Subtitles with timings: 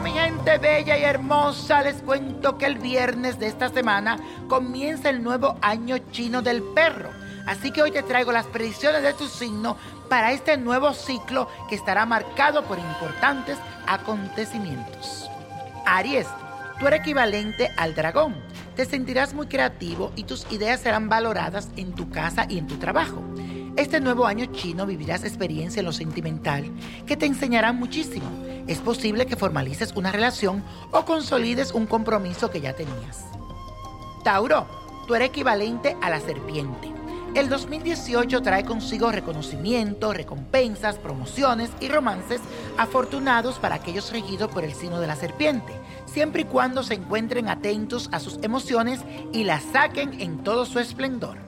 [0.00, 4.18] bella y hermosa, les cuento que el viernes de esta semana
[4.48, 7.10] comienza el nuevo año chino del perro.
[7.46, 9.76] Así que hoy te traigo las predicciones de tu signo
[10.08, 15.28] para este nuevo ciclo que estará marcado por importantes acontecimientos.
[15.84, 16.28] Aries,
[16.78, 18.36] tú eres equivalente al dragón.
[18.76, 22.76] Te sentirás muy creativo y tus ideas serán valoradas en tu casa y en tu
[22.76, 23.22] trabajo.
[23.76, 26.70] Este nuevo año chino vivirás experiencia en lo sentimental
[27.06, 28.47] que te enseñará muchísimo.
[28.68, 33.24] Es posible que formalices una relación o consolides un compromiso que ya tenías.
[34.22, 34.66] Tauro,
[35.06, 36.92] tú eres equivalente a la serpiente.
[37.34, 42.40] El 2018 trae consigo reconocimiento, recompensas, promociones y romances
[42.76, 45.72] afortunados para aquellos regidos por el signo de la serpiente,
[46.04, 49.00] siempre y cuando se encuentren atentos a sus emociones
[49.32, 51.38] y las saquen en todo su esplendor.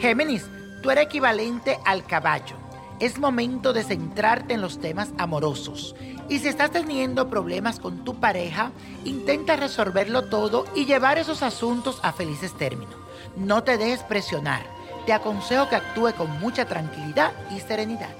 [0.00, 0.46] Géminis,
[0.82, 2.67] tú eres equivalente al caballo.
[3.00, 5.94] Es momento de centrarte en los temas amorosos.
[6.28, 8.72] Y si estás teniendo problemas con tu pareja,
[9.04, 12.94] intenta resolverlo todo y llevar esos asuntos a felices términos.
[13.36, 18.14] No te dejes presionar te aconsejo que actúe con mucha tranquilidad y serenidad.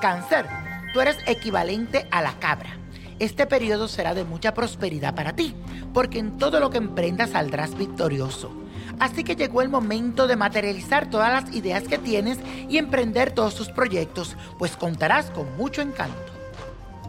[0.00, 0.44] Cáncer,
[0.92, 2.76] tú eres equivalente a la cabra.
[3.20, 5.54] Este periodo será de mucha prosperidad para ti,
[5.94, 8.50] porque en todo lo que emprendas saldrás victorioso.
[8.98, 12.38] Así que llegó el momento de materializar todas las ideas que tienes
[12.68, 16.32] y emprender todos tus proyectos, pues contarás con mucho encanto.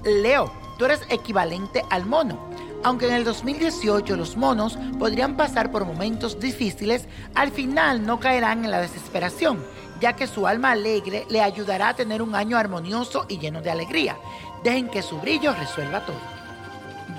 [0.03, 2.51] Leo, tú eres equivalente al mono
[2.83, 8.65] aunque en el 2018 los monos podrían pasar por momentos difíciles, al final no caerán
[8.65, 9.63] en la desesperación,
[9.99, 13.71] ya que su alma alegre le ayudará a tener un año armonioso y lleno de
[13.71, 14.17] alegría.
[14.63, 16.19] Dejen que su brillo resuelva todo.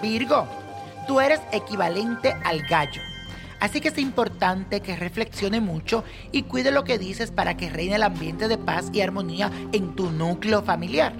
[0.00, 0.46] Virgo,
[1.06, 3.11] tú eres equivalente al gallo.
[3.62, 7.94] Así que es importante que reflexione mucho y cuide lo que dices para que reine
[7.94, 11.12] el ambiente de paz y armonía en tu núcleo familiar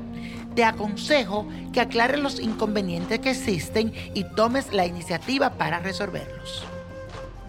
[0.57, 6.67] te aconsejo que aclares los inconvenientes que existen y tomes la iniciativa para resolverlos.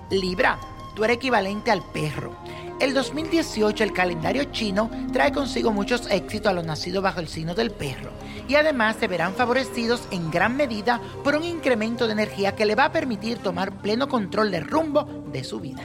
[0.09, 0.57] Libra,
[0.95, 2.37] tú eres equivalente al perro.
[2.79, 7.55] El 2018 el calendario chino trae consigo muchos éxitos a los nacidos bajo el signo
[7.55, 8.11] del perro
[8.47, 12.75] y además se verán favorecidos en gran medida por un incremento de energía que le
[12.75, 15.83] va a permitir tomar pleno control del rumbo de su vida.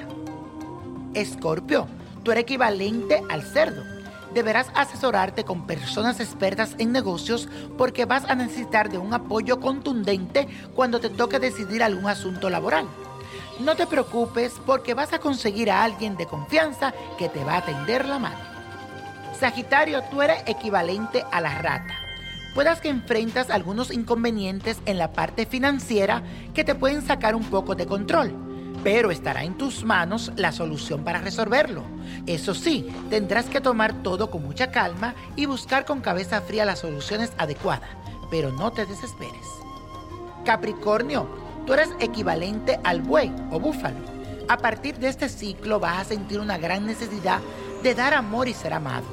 [1.15, 1.87] Escorpio,
[2.25, 3.99] tú eres equivalente al cerdo
[4.35, 10.49] deberás asesorarte con personas expertas en negocios porque vas a necesitar de un apoyo contundente
[10.75, 12.87] cuando te toque decidir algún asunto laboral.
[13.61, 17.65] No te preocupes porque vas a conseguir a alguien de confianza que te va a
[17.65, 18.39] tender la mano.
[19.39, 21.95] Sagitario, tú eres equivalente a la rata.
[22.55, 26.23] Puedas que enfrentas algunos inconvenientes en la parte financiera
[26.55, 28.49] que te pueden sacar un poco de control
[28.83, 31.83] pero estará en tus manos la solución para resolverlo.
[32.27, 36.81] Eso sí, tendrás que tomar todo con mucha calma y buscar con cabeza fría las
[36.81, 37.91] soluciones adecuadas,
[38.31, 39.47] pero no te desesperes.
[40.45, 41.29] Capricornio,
[41.69, 43.99] tú eres equivalente al buey o búfalo.
[44.49, 47.41] A partir de este ciclo vas a sentir una gran necesidad
[47.83, 49.05] de dar amor y ser amado.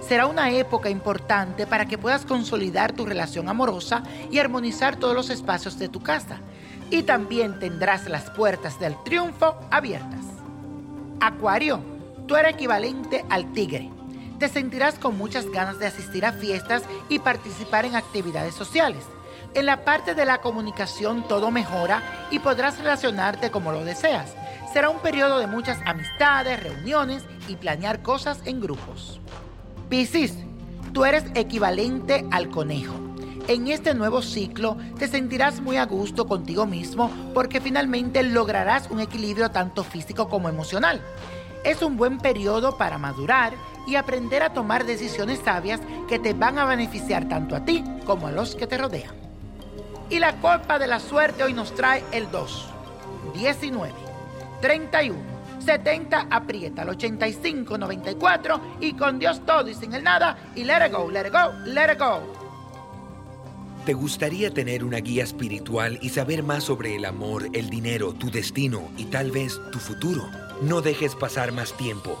[0.00, 5.28] Será una época importante para que puedas consolidar tu relación amorosa y armonizar todos los
[5.28, 6.38] espacios de tu casa
[6.88, 10.24] y también tendrás las puertas del triunfo abiertas.
[11.20, 11.80] Acuario,
[12.26, 13.90] tú eres equivalente al tigre.
[14.38, 19.04] Te sentirás con muchas ganas de asistir a fiestas y participar en actividades sociales.
[19.54, 24.34] En la parte de la comunicación todo mejora y podrás relacionarte como lo deseas.
[24.72, 29.20] Será un periodo de muchas amistades, reuniones y planear cosas en grupos.
[29.88, 30.34] Piscis,
[30.92, 33.10] tú eres equivalente al conejo
[33.50, 39.00] en este nuevo ciclo te sentirás muy a gusto contigo mismo porque finalmente lograrás un
[39.00, 41.00] equilibrio tanto físico como emocional.
[41.64, 43.54] Es un buen periodo para madurar
[43.88, 48.28] y aprender a tomar decisiones sabias que te van a beneficiar tanto a ti como
[48.28, 49.19] a los que te rodean.
[50.10, 52.66] Y la copa de la suerte hoy nos trae el 2,
[53.34, 53.94] 19,
[54.60, 55.18] 31,
[55.64, 60.84] 70, aprieta el 85, 94 y con Dios todo y sin el nada y let
[60.86, 62.20] it go, let it go, let it go.
[63.86, 68.30] ¿Te gustaría tener una guía espiritual y saber más sobre el amor, el dinero, tu
[68.30, 70.28] destino y tal vez tu futuro?
[70.60, 72.20] No dejes pasar más tiempo.